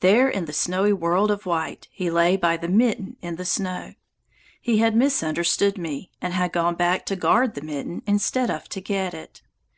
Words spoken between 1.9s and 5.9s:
he lay by the mitten in the snow. He had misunderstood